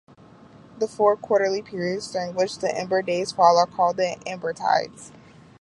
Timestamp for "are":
3.59-3.67